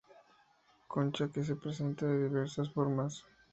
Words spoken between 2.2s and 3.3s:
diversas formas.